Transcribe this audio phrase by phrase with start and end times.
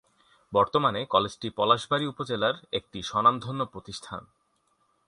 [0.53, 4.21] বর্তমানে কলেজটি পলাশবাড়ী উপজেলা এর একটি স্বনামধন্য প্রতিষ্ঠান।